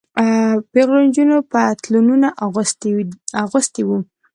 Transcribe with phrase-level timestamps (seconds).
[0.71, 2.27] پيغلو نجونو پتلونونه
[3.45, 3.97] اغوستي وو.